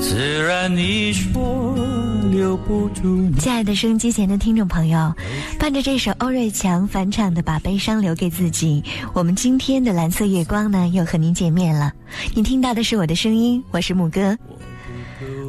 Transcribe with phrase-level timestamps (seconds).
[0.00, 1.76] 自然你说
[2.30, 3.32] 留不住你。
[3.38, 5.14] 亲爱的收音机前的听众朋友，
[5.58, 11.92] 伴着这首欧瑞强返场的《把悲伤留给自己》，我们今天的蓝色月光呢，又和您见面了。
[12.34, 14.36] 你听到的是我的声音，我是木哥。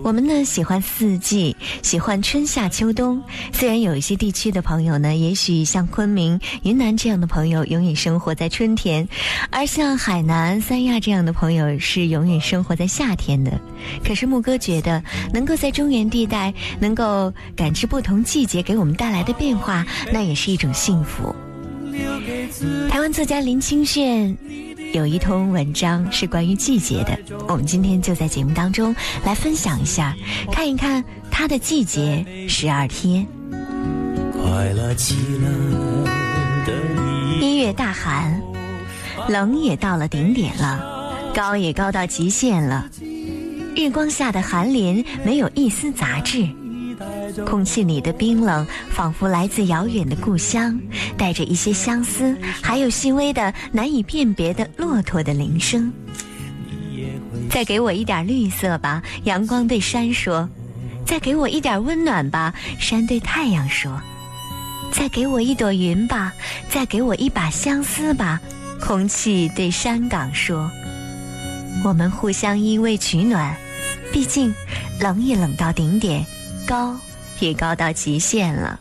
[0.05, 3.19] 我们呢喜欢四季，喜欢春夏秋冬。
[3.51, 9.09] 虽然有一些地区的朋友呢，也许像昆明、云南这样的朋友永远生活在春天，
[9.49, 13.59] 而像海南、三亚这样的朋友是永远生活在夏天的。
[14.07, 19.83] 可是牧歌觉得，能够在中原地带能够感知不同季节给我们带来的变化，
[20.13, 21.35] 那也是一种幸福。
[22.91, 24.37] 台湾作家林清炫。
[24.95, 30.15] 有一通文章是关于季节的，我们今天就在节目当中来分享一下，
[30.53, 33.27] 看一看它的季节十二天。
[34.31, 36.05] 快乐极了
[36.65, 36.73] 的
[37.41, 38.41] 一月大寒，
[39.27, 40.81] 冷也到了顶点了，
[41.35, 42.89] 高也高到极限了，
[43.75, 46.47] 日光下的寒林没有一丝杂质。
[47.43, 50.79] 空气里的冰冷，仿佛来自遥远的故乡，
[51.17, 55.91] 带着一些相思，还有细微的、难以辨别的骆驼的铃声。
[57.49, 60.47] 再给我一点绿色吧，阳光对山说；
[61.05, 63.91] 再给我一点温暖吧，山对太阳说；
[64.91, 66.33] 再给我一朵云吧，
[66.69, 68.39] 再给我一把相思吧，
[68.79, 70.69] 空气对山岗说。
[71.83, 73.55] 我们互相依偎取暖，
[74.11, 74.53] 毕竟
[74.99, 76.25] 冷也冷到顶点，
[76.65, 76.97] 高。
[77.39, 78.79] 也高到极限了。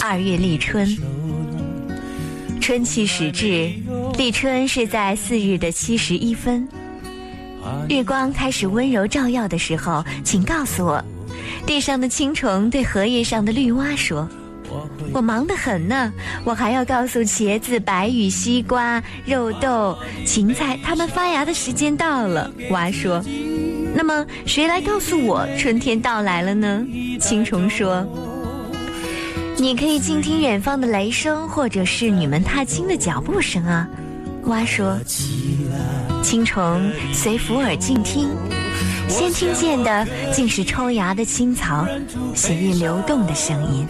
[0.00, 0.86] 二月立春，
[2.60, 3.72] 春气始至，
[4.18, 6.68] 立春是在四日的七十一分，
[7.88, 11.02] 日光开始温柔照耀的时候，请告诉我，
[11.66, 14.28] 地上的青虫对荷叶上的绿蛙说
[15.14, 16.12] ：“我忙得很呢，
[16.44, 19.96] 我还要告诉茄子、白玉、西瓜、肉豆、
[20.26, 23.24] 芹菜，它们发芽的时间到了。”蛙说。
[23.96, 26.84] 那么，谁来告诉我春天到来了呢？
[27.20, 28.04] 青虫说
[29.56, 33.88] ：“你可以静听远方的雷声，或者是女们踏青的脚步声啊。”
[34.46, 34.98] 蛙说
[36.22, 38.28] ：“青虫随伏耳静听，
[39.08, 41.86] 先听见的竟是抽芽的青草，
[42.34, 43.86] 血液流动的声音。”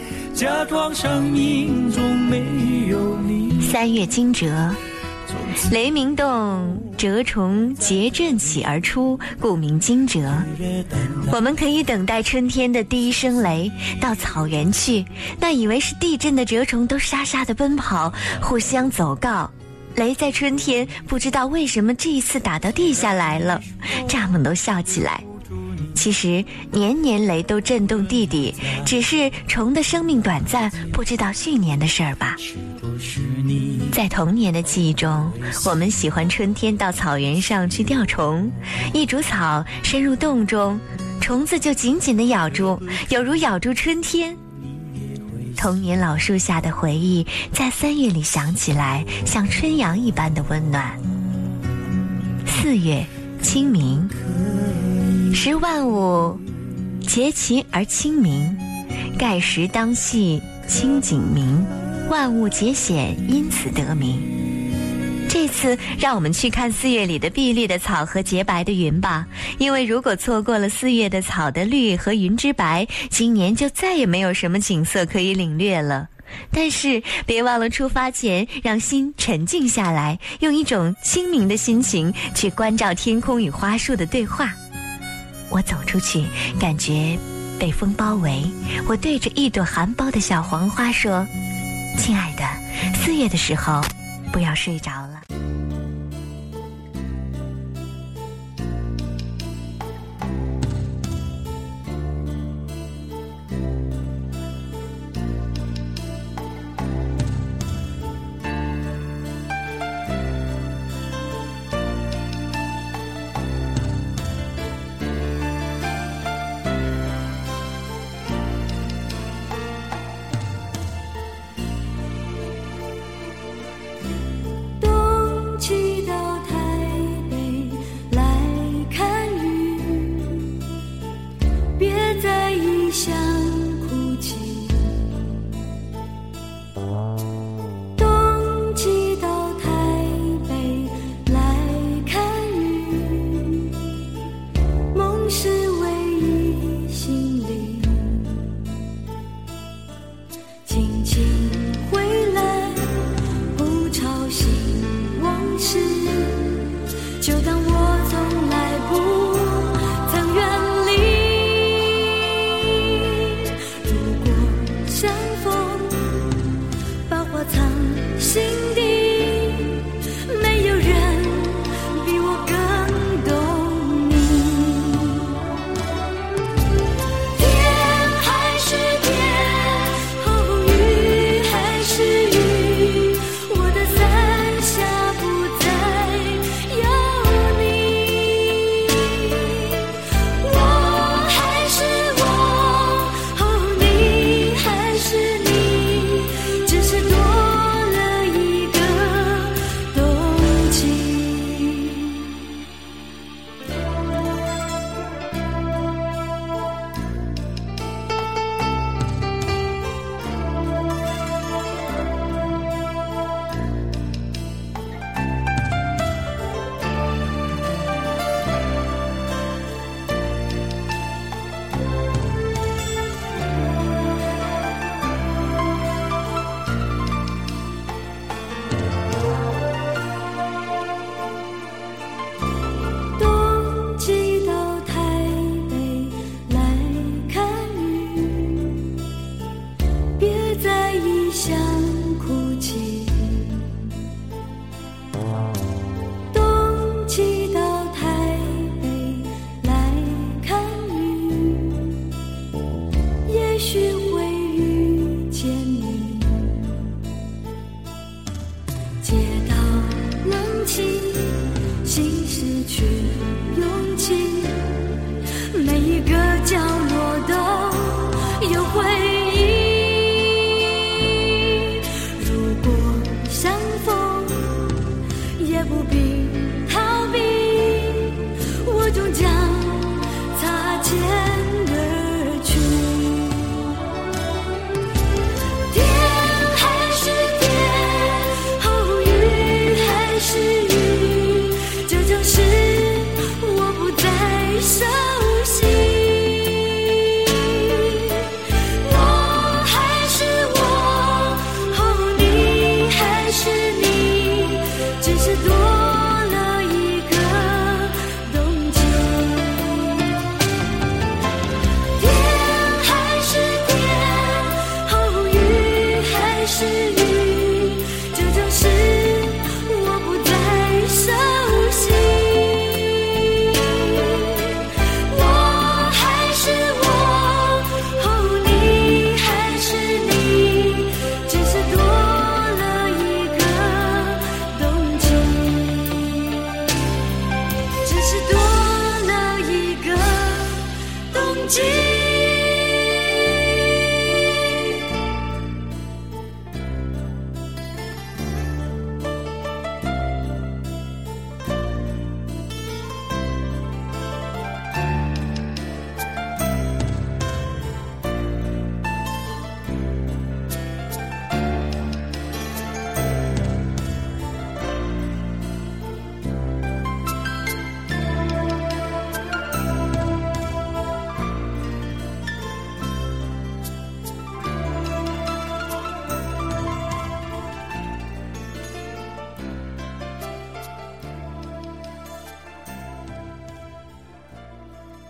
[3.60, 4.52] 三月惊蛰。
[5.72, 10.22] 雷鸣动，蛰虫结阵起而出，故名惊蛰。
[11.32, 15.04] 我们可以等待春天的第一声雷，到草原去，
[15.38, 19.50] 那以为是地震的蛰虫都沙沙的奔跑，互相走告。
[19.96, 23.60] 雷在春天不知道为什么这一次打到地下来了，
[24.08, 25.22] 蚱蜢都笑起来。
[25.94, 32.36] 其实年年雷都震动地底，只是虫的生命短暂，不知道去年的事儿吧。
[33.92, 35.30] 在童年的记忆中，
[35.64, 38.50] 我们喜欢春天到草原上去钓虫，
[38.92, 40.78] 一竹草深入洞中，
[41.20, 42.78] 虫子就紧紧地咬住，
[43.08, 44.36] 有如咬住春天。
[45.56, 50.98] 童年老树下的回忆，在三月里想起来，像春阳一般的温暖。
[52.44, 53.04] 四月，
[53.40, 54.06] 清明。
[55.34, 56.38] 时万物
[57.06, 58.56] 节齐而清明，
[59.18, 61.66] 盖时当系清景明，
[62.08, 64.16] 万物节显因此得名。
[65.28, 69.26] 这次让我们去看四月里的碧绿的草和洁白的云吧，
[69.58, 76.08] 因为如果错过了四月的草的绿和云之白，今年就再也没有什么景色可以领略了。
[76.52, 84.54] 但是别忘了出发前让心沉静下来，用一种清明的心情去关照天空与花树的对话。
[85.54, 86.24] 我走出去，
[86.58, 87.16] 感觉
[87.60, 88.42] 被风包围。
[88.88, 91.24] 我对着一朵含苞的小黄花说
[91.96, 92.42] ：“亲爱的，
[92.96, 93.80] 四月的时候，
[94.32, 95.20] 不要睡着了。”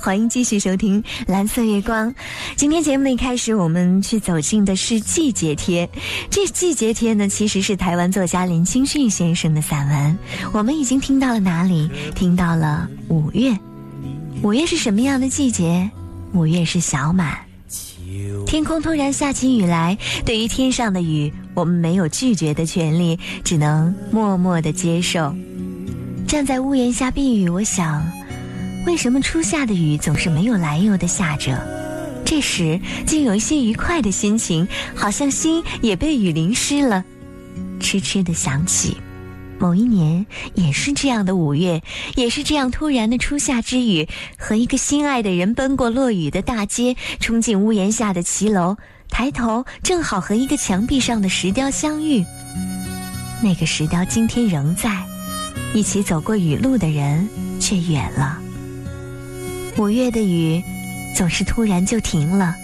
[0.04, 2.10] 欢迎继续收听《蓝色月光》。
[2.56, 5.88] 今天节目的一开始，我们去走进的是季节贴。
[6.28, 10.18] 这季节贴呢，其实是台湾作家林清旭先生的散文。
[10.52, 11.90] 我们已经听到了哪里？
[12.14, 13.58] 听到了五月。
[14.42, 15.90] 五月是什么样的季节？
[16.34, 17.38] 五月是小满。
[18.46, 19.96] 天空突然下起雨来，
[20.26, 25.34] 对于天上的雨，我们没有拒绝的权利，只能默默的接受。
[26.28, 28.06] 站在屋檐下避雨，我想。
[28.86, 31.58] 为什么初夏的雨总是没有来由的下着？
[32.24, 37.04] 这时竟有一些愉快的心情，好像心也被雨淋湿了。
[37.80, 38.96] 痴痴的想起，
[39.58, 40.24] 某一年
[40.54, 41.82] 也是这样的五月，
[42.14, 48.76] 也是这样突然的初夏之雨，和一个心爱的人奔过落雨的大街，冲进屋檐下的骑楼，
[49.08, 52.24] 抬头正好和一个墙壁上的石雕相遇。
[53.42, 55.04] 那个石雕今天仍在，
[55.74, 58.40] 一起走过雨路的人却远了。
[59.76, 60.62] 五月的雨，
[61.16, 62.54] 总是突然就停了，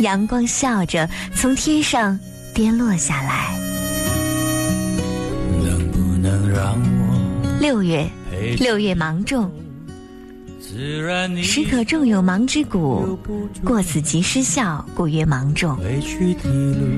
[0.00, 2.18] 阳光笑着从天上
[2.54, 3.58] 跌落下来。
[5.64, 8.06] 能不能让我六月，
[8.58, 9.50] 六月芒种，
[11.42, 13.18] 时可种有芒之谷，
[13.64, 15.78] 过此即失效，故曰芒种。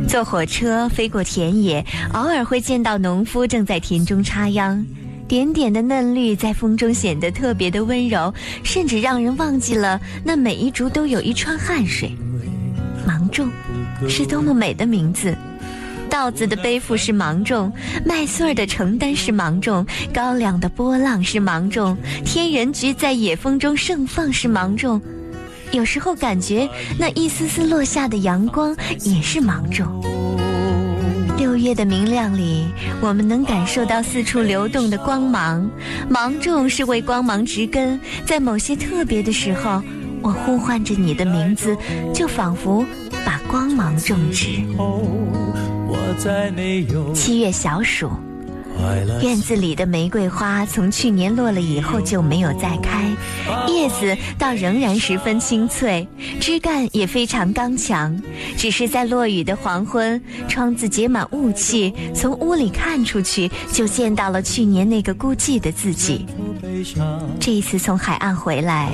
[0.09, 4.85] 坐火车飞过田野，偶尔会见到农夫正在田中插秧。
[5.31, 8.35] 点点的嫩绿在风中显得特别的温柔，
[8.65, 12.11] 甚至让人忘记了那每一株都有一串汗水。
[13.07, 13.49] 芒种
[14.09, 15.33] 是多么美的名字，
[16.11, 17.73] 稻子的背负是芒种，
[18.05, 25.01] 麦穗儿的承担是芒种，高粱的波浪是芒种，天人菊在野风中盛放是芒种。
[25.71, 26.69] 有时候感觉
[26.99, 30.03] 那一丝丝落下的阳光也是芒种。
[31.41, 32.67] 六月的明亮里，
[33.01, 35.67] 我们能感受到四处流动的光芒。
[36.07, 39.83] 芒种是为光芒植根，在某些特别的时候，
[40.21, 41.75] 我呼唤着你的名字，
[42.13, 42.85] 就仿佛
[43.25, 44.49] 把光芒种植。
[47.15, 48.11] 七月小暑，
[49.23, 53.05] 院子里的玫瑰花从去年落了以后就没有再开，
[53.69, 56.07] 叶子倒仍然十分清脆，
[56.41, 58.21] 枝干也非常刚强。
[58.57, 66.27] 只是在落雨的黄昏，窗子结满雾气，从屋里看出去，就见到了去年那个孤寂的自己。
[67.39, 68.93] 这一次从海岸回来，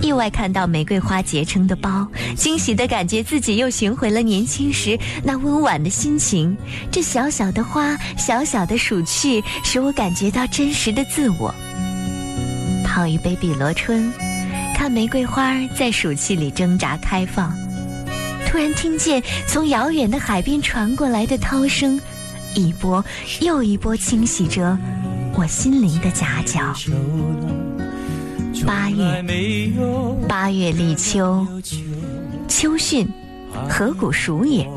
[0.00, 6.56] 意外看到玫瑰花结成的包，惊喜的感觉自己又寻回了年轻时那温婉的心情。
[6.92, 11.54] 这小小的花，小小的暑是，使我感觉到真实的自我。
[12.84, 14.12] 泡一杯碧螺春，
[14.74, 17.56] 看玫瑰花在暑气里挣扎开放，
[18.44, 21.98] 突然听见从遥远的海边传过来的涛声，
[22.56, 23.02] 一波
[23.40, 24.76] 又一波清洗着。
[25.36, 26.74] 我心灵的夹角。
[28.66, 29.72] 八月，
[30.28, 31.46] 八月立秋，
[32.48, 33.08] 秋训，
[33.68, 34.68] 何谷熟也。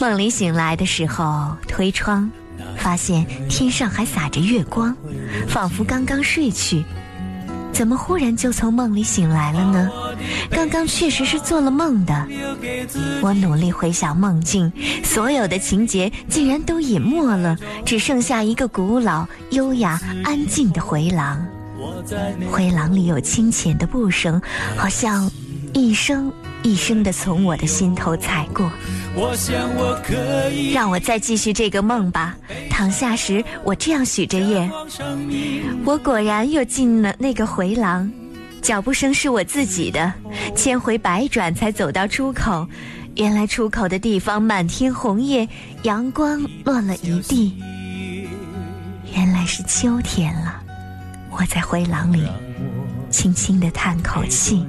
[0.00, 2.30] 梦里醒来的时候，推窗，
[2.78, 4.96] 发现天上还洒着月光，
[5.48, 6.84] 仿佛刚刚睡去。
[7.70, 9.88] 怎么忽然就从梦里醒来了呢？
[10.50, 12.26] 刚刚确实是做了梦的。
[13.22, 14.72] 我努力回想梦境，
[15.04, 21.46] 所有的情节竟然都隐没了，只剩下一个古老、优雅、安静的回廊。
[22.50, 24.42] 回廊里有清浅的步声，
[24.76, 25.30] 好像
[25.72, 26.32] 一声
[26.62, 28.70] 一生的从我的心头踩过。
[30.72, 32.36] 让我再继续这个梦吧。
[32.70, 34.70] 躺下时，我这样许着愿。
[35.84, 38.10] 我果然又进了那个回廊，
[38.62, 40.12] 脚步声是我自己的，
[40.54, 42.68] 千回百转才走到出口。
[43.16, 45.48] 原来出口的地方满天红叶，
[45.82, 47.56] 阳光落了一地。
[49.12, 50.62] 原来是秋天了。
[51.30, 52.22] 我在回廊里
[53.10, 54.64] 轻轻地叹口气。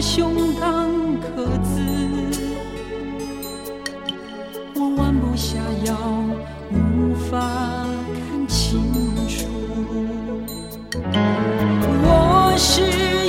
[0.00, 0.86] 胸膛
[1.20, 1.80] 刻字，
[4.76, 5.92] 我弯不下腰，
[6.70, 7.36] 无法
[8.14, 8.80] 看清
[9.26, 9.48] 楚。
[12.04, 12.80] 我是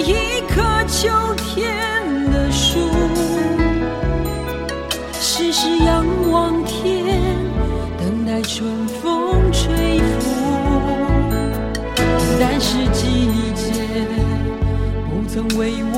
[0.04, 2.78] 一棵秋天的树，
[5.20, 7.36] 时时仰望天，
[7.98, 10.30] 等待春风吹拂，
[12.40, 13.74] 但是季节
[15.10, 15.89] 不曾为我。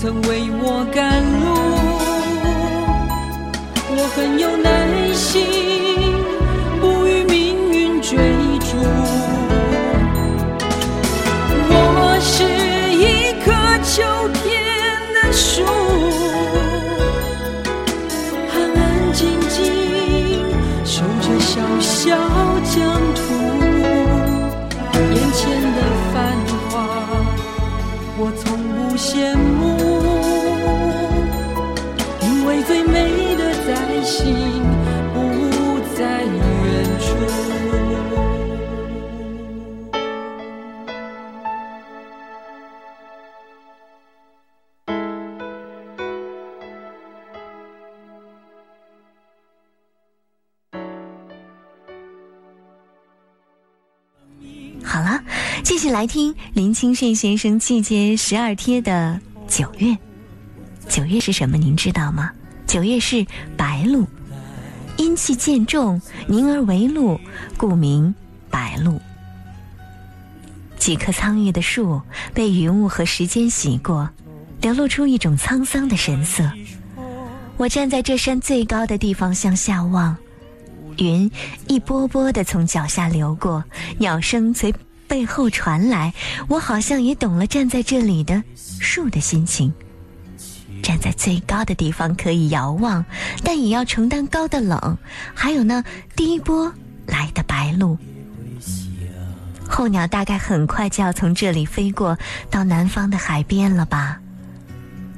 [0.00, 1.44] 曾为我赶路
[3.90, 4.56] 我很有
[54.90, 55.22] 好了，
[55.62, 59.96] 继续来听林清炫先生季节十二贴的九月。
[60.88, 61.56] 九月是什么？
[61.56, 62.32] 您知道吗？
[62.66, 63.24] 九月是
[63.56, 64.04] 白露，
[64.96, 67.20] 阴气渐重，凝而为露，
[67.56, 68.12] 故名
[68.50, 69.00] 白露。
[70.76, 72.02] 几棵苍郁的树
[72.34, 74.10] 被云雾和时间洗过，
[74.60, 76.50] 流露出一种沧桑的神色。
[77.56, 80.16] 我站在这山最高的地方向下望。
[81.00, 81.30] 云
[81.66, 83.64] 一波波的从脚下流过，
[83.98, 84.72] 鸟声从
[85.08, 86.12] 背后传来，
[86.46, 88.42] 我好像也懂了站在这里的
[88.78, 89.72] 树的心情。
[90.82, 93.04] 站在最高的地方可以遥望，
[93.42, 94.96] 但也要承担高的冷，
[95.34, 95.82] 还有那
[96.14, 96.72] 第一波
[97.06, 97.98] 来的白鹭。
[99.68, 102.18] 候鸟大概很快就要从这里飞过
[102.50, 104.20] 到南方的海边了吧？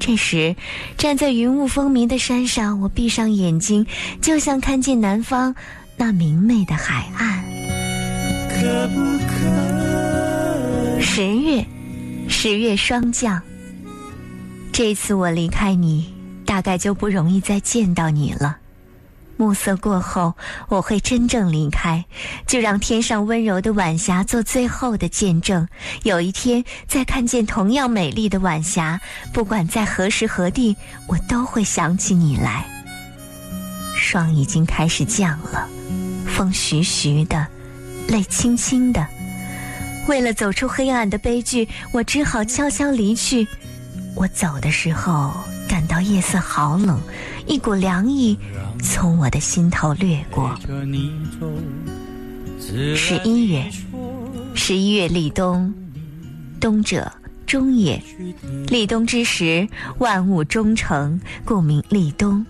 [0.04, 0.56] 这时，
[0.98, 3.86] 站在云雾风迷的山上，我闭上眼睛，
[4.20, 5.54] 就像看见南方
[5.96, 7.44] 那明媚的海岸。
[8.48, 11.00] 可不可？
[11.00, 11.64] 十月，
[12.28, 13.40] 十月霜降。
[14.72, 16.12] 这次我离开你，
[16.44, 18.58] 大概就不容易再见到你了。
[19.36, 20.34] 暮色过后，
[20.68, 22.04] 我会真正离开，
[22.46, 25.66] 就让天上温柔的晚霞做最后的见证。
[26.02, 29.00] 有一天再看见同样美丽的晚霞，
[29.32, 30.76] 不管在何时何地，
[31.08, 32.64] 我都会想起你来。
[33.96, 35.68] 霜已经开始降了，
[36.26, 37.46] 风徐徐的，
[38.08, 39.06] 泪轻轻的。
[40.08, 43.46] 为了走出黑暗的悲剧，我只好悄悄离去。
[44.14, 45.32] 我走的时候，
[45.68, 47.00] 感到夜色好冷，
[47.46, 48.38] 一股凉意。
[48.82, 50.54] 从我的心头掠过。
[52.96, 53.70] 十一月，
[54.54, 55.72] 十一月立冬，
[56.60, 57.10] 冬者
[57.46, 58.02] 终也。
[58.68, 62.44] 立冬之时，万物终成，故名立冬。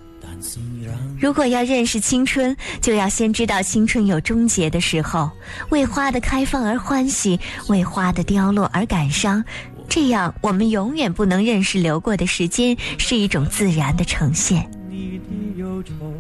[1.19, 5.31] 如果要认识青春，就要先知道青春有终结的时候。
[5.71, 9.45] 为花的开放而欢喜，为花的凋落而感伤。
[9.89, 14.69] 这样，我们永远不能认识流过的时间是一种自然的呈现。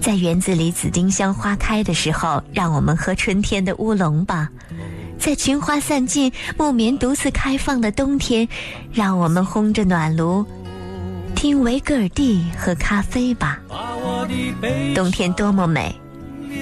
[0.02, 4.48] 在园子里紫丁香花开的时候，让我们喝春天的乌龙吧；
[5.16, 8.48] 在群花散尽、木棉独自开放的冬天，
[8.92, 10.44] 让我们烘着暖炉，
[11.36, 13.60] 听维格尔蒂喝咖啡吧。
[14.92, 15.94] 冬天多么美，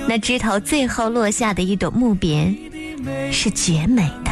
[0.07, 2.55] 那枝头最后落下的一朵木棉，
[3.33, 4.31] 是绝美的。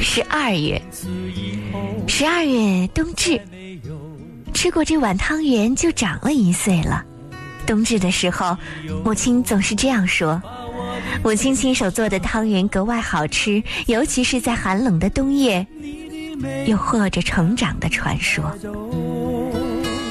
[0.00, 0.80] 十二月，
[2.06, 3.40] 十二月冬至。
[4.60, 7.02] 吃过这碗汤圆，就长了一岁了。
[7.66, 8.54] 冬至的时候，
[9.02, 10.38] 母亲总是这样说。
[11.24, 15.66] 母亲亲手做的汤圆格外好吃，尤其是在寒冷的冬夜，
[16.66, 18.54] 又或者成长的传说。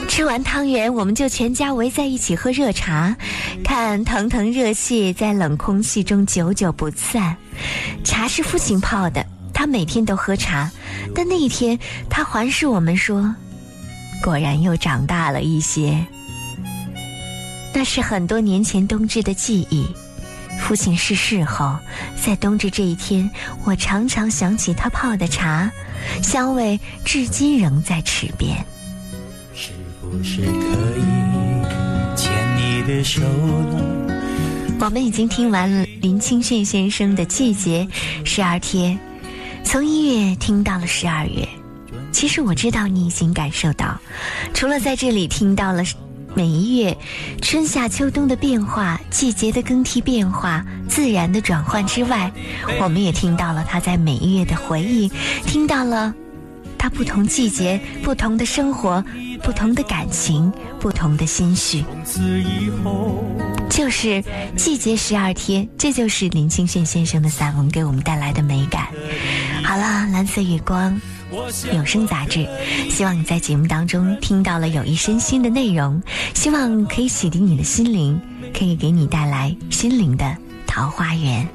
[0.08, 3.16] 吃完汤圆，我们就全家围在一起喝热茶，
[3.64, 7.38] 看腾腾热气在冷空气中久久不散。
[8.04, 10.72] 茶是父亲泡的，他每天都喝茶，
[11.14, 11.78] 但那一天
[12.10, 13.36] 他环视我们说。
[14.24, 16.06] 果然又长大了一些。
[17.74, 19.86] 那是很多年前冬至的记忆。
[20.60, 21.78] 父亲逝世后，
[22.22, 23.30] 在冬至这一天，
[23.64, 25.72] 我常常想起他泡的茶，
[26.22, 28.58] 香味至今仍在齿边。
[29.56, 34.08] 是不是可以牵你的手了？
[34.82, 37.88] 我们已经听完了林清炫先生的《季节》，
[38.26, 39.00] 十二天，
[39.64, 41.48] 从一月听到了十二月。
[42.12, 44.00] 其实我知道你已经感受到，
[44.54, 45.84] 除了在这里听到了
[46.36, 46.96] 每一月
[47.42, 52.32] 春夏秋冬的变化、季节的更替变化、自然的转换之外，
[52.80, 55.10] 我们也听到了他在每一月的回忆，
[55.46, 56.14] 听到了
[56.78, 59.04] 他不同季节、不同的生活、
[59.42, 61.84] 不同的感情、不同的心绪。
[63.70, 64.24] 就是
[64.56, 68.88] 季节十二天，这就是林清炫先生的散文给我们带来的美感。
[69.64, 71.00] 好了，蓝色月光。
[71.74, 72.48] 有声杂志，
[72.90, 76.02] 希望你在节目当中听到了有益身心的内容，
[76.34, 78.20] 希望可以洗涤你的心灵，
[78.58, 81.48] 可以给你带来心灵的桃花源。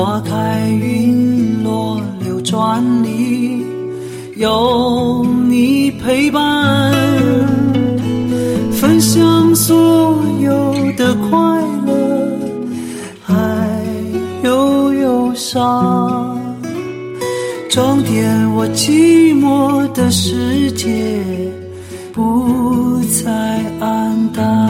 [0.00, 3.62] 花开云落流转里
[4.36, 6.90] 有你陪伴，
[8.72, 11.38] 分享所有的快
[11.86, 12.38] 乐，
[13.22, 13.34] 还
[14.42, 16.34] 有忧伤，
[17.68, 20.88] 装点我寂寞的世界，
[22.14, 23.30] 不再
[23.78, 24.69] 黯淡。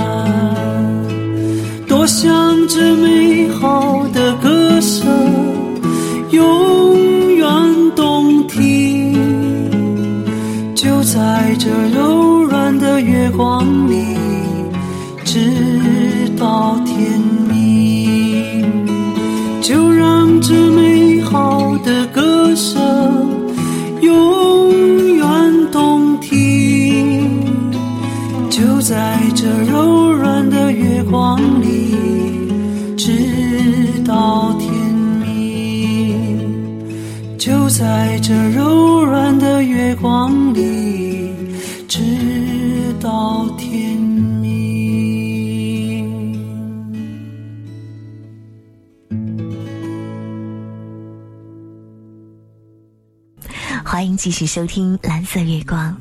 [54.20, 55.96] 继续收听《蓝色月光》。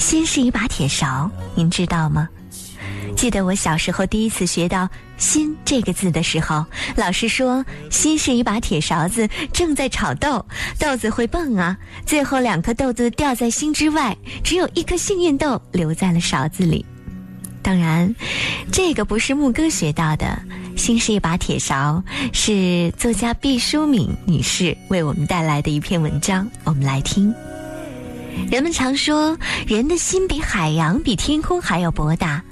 [0.00, 2.28] 心是一把铁勺，您知道吗？
[3.16, 10.46] 记得我小时候第一次学到“心”这个字的时候，老师说：“心是一把铁勺子，正在炒豆，
[10.78, 11.76] 豆子会蹦啊，
[12.06, 16.86] 最后两颗豆子掉在心之外，只有一颗幸运豆留在了勺子里。”
[17.68, 18.14] 当然，
[18.72, 20.40] 这个不是牧歌学到的
[20.74, 22.02] ，“心是一把铁勺”
[22.32, 27.34] 是作家毕淑敏女士为我们带来的一篇文章，我们来听。
[28.50, 32.42] 人们常说，人的心比海洋、比天空还要博大。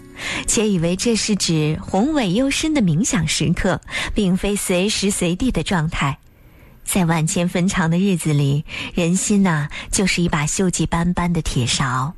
[0.47, 3.81] 且以为这是指宏伟幽深的冥想时刻，
[4.15, 6.19] 并非随时随地的状态。
[6.85, 12.13] 在万千分长的日子里，人心呐，就是一把锈迹斑斑的铁勺，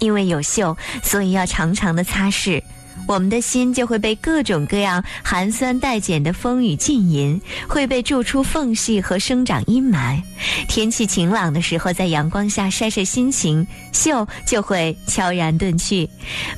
[0.00, 2.60] 因为有锈，所以要常常的擦拭。
[3.06, 10.20] 我们的心就会被各种各样寒酸带碱的风雨浸淫，会被蛀出缝隙和生长阴霾。
[10.68, 16.08] 天气晴朗的时候，在阳光下晒晒心情，锈就会悄然遁去。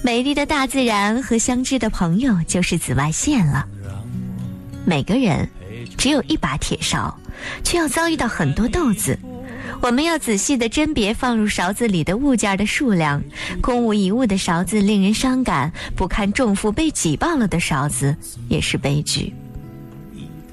[0.03, 3.65] 美丽的大自然和相知的朋友就是紫外线了。
[4.85, 5.49] 每个人
[5.97, 7.17] 只有一把铁勺，
[7.63, 9.19] 却要遭遇到很多豆子。
[9.83, 13.21] 我们要仔细的甄别放入勺子里的物件的数量，
[13.61, 18.17] 空无一物的勺子令人伤感，不堪重负被挤爆了的勺子
[18.49, 19.35] 也是悲剧。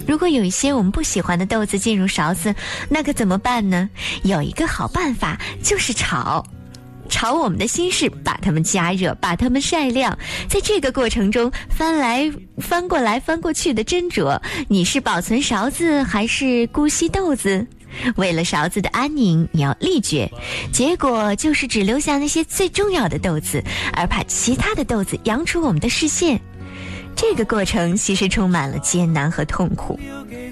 [0.07, 2.55] 如果有一些我们不喜欢的豆子进入勺子，
[2.89, 3.87] 那可怎么办呢？
[4.23, 6.43] 有一个好办法，就是炒，
[7.07, 17.67] 炒我们的心事，把它们加热，把它们晒亮，在这个过程中翻来翻过来翻过去的斟酌，你是保存勺子还是姑息豆子？
[18.15, 20.31] 为了勺子的安宁，你要力决，
[20.71, 26.39] 结果就是只留下那些最重要的豆子，而把其他的豆子扬出我们的视线。
[27.15, 29.99] 这个过程其实充满了艰难和痛苦。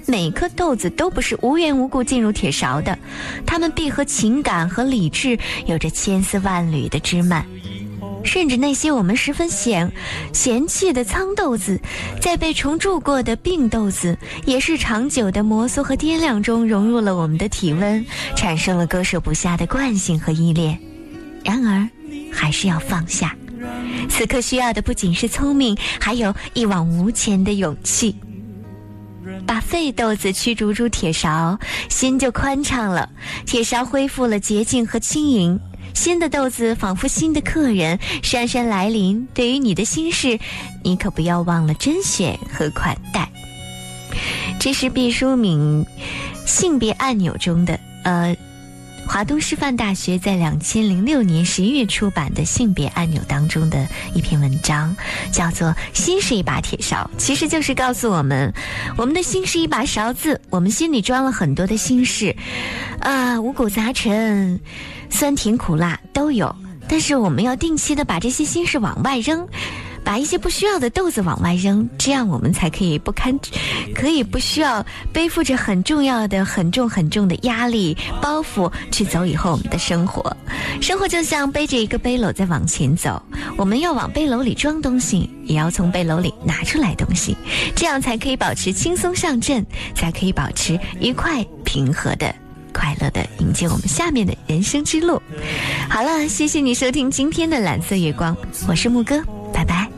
[0.06, 2.98] 每颗豆子都不是无缘无故进入铁勺的，
[3.46, 7.46] 它们必和情感和理智有着千丝万缕的枝蔓。
[8.24, 9.90] 甚至那些我们十分嫌
[10.32, 11.80] 嫌弃的苍豆子，
[12.20, 18.04] 在被虫蛀过的病豆子，也是长久的摩挲和掂量中融入了我们的体温，
[18.36, 20.78] 产生了割舍不下的惯性和依恋。
[21.44, 21.88] 然而，
[22.32, 23.34] 还是要放下。
[24.08, 28.14] 此刻需要的不仅是聪明，还有一往无前的勇气。
[29.46, 33.08] 把废豆子驱逐出铁勺，心就宽敞了，
[33.46, 35.58] 铁勺恢复了洁净和轻盈。
[35.94, 40.38] 新的豆子仿佛新的客人姗姗来临，对于你的心事，
[40.82, 43.28] 你可不要忘了甄选和款待。
[44.58, 45.84] 这是毕淑敏
[46.46, 48.34] 性别按钮中的呃，
[49.06, 54.96] 华东师范大学在两千零六年十一月出版的性别按钮当中的一篇文章，
[55.30, 58.52] 叫做《心是一把铁勺》，其实就是告诉我们，
[58.96, 62.34] 我们的心是一把勺子，我们心里装了很多的心事，
[63.00, 64.58] 啊，五谷杂陈。
[65.10, 66.54] 酸甜苦辣都有，
[66.88, 69.46] 但是我们要定期的把这些心事往外扔，
[70.04, 73.38] 把一些不需要的豆子往外扔，这样我们才可以不堪，
[73.94, 80.34] 可以不需要背负着很重要的、很重很重的压力包袱去走以后我们的生活。
[80.80, 83.20] 生活就像背着一个背篓在往前走，
[83.56, 87.36] 我们要往背篓里装东西，也要从背篓里拿出来东西，
[87.74, 92.32] 这样才可以保持轻松上阵，才可以保持愉快平和的。
[92.72, 95.20] 快乐的迎接我们下面的人生之路。
[95.88, 98.36] 好了，谢谢你收听今天的蓝色月光，
[98.68, 99.88] 我是木哥，拜拜。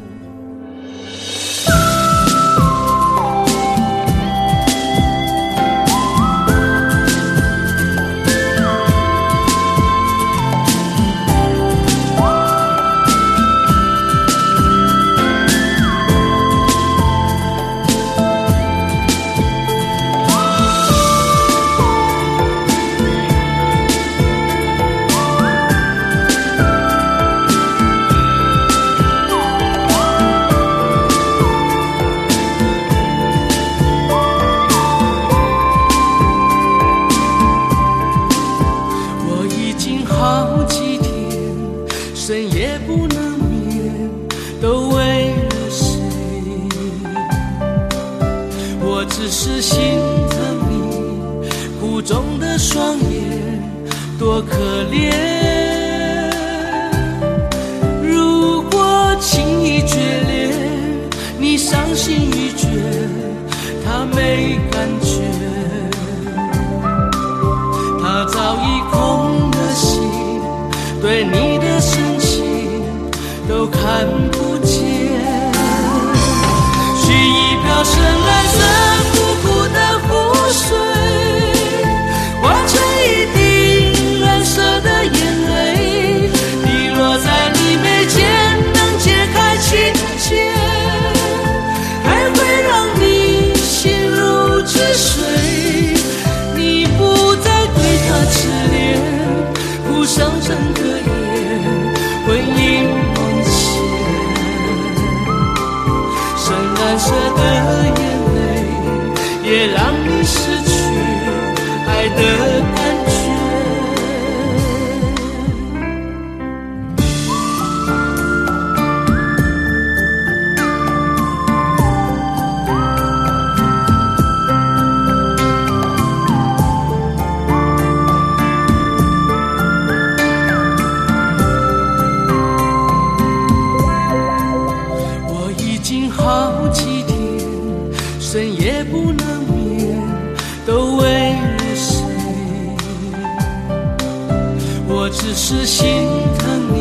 [145.12, 146.77] 只是心疼你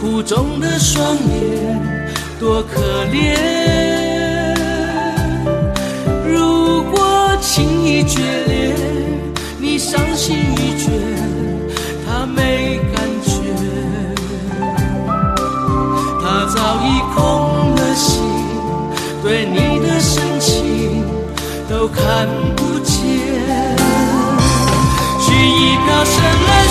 [0.00, 3.36] 苦肿的双眼，多可怜。
[6.24, 8.74] 如果轻易决裂，
[9.58, 10.90] 你伤心欲绝，
[12.06, 13.30] 他没感觉，
[16.22, 18.22] 他早已空了心，
[19.22, 21.04] 对你的深情
[21.68, 22.94] 都看不见。
[25.20, 26.65] 取一瓢深蓝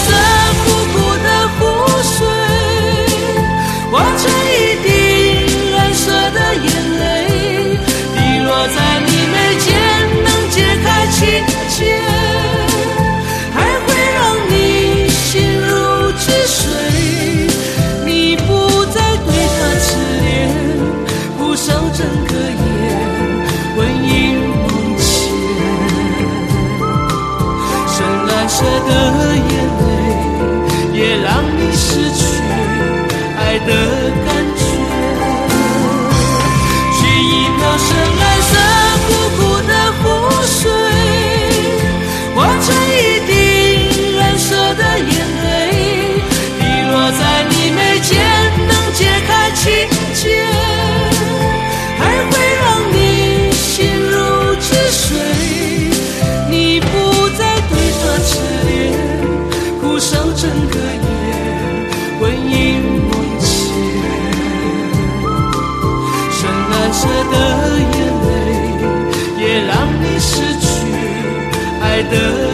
[72.06, 72.44] Haydi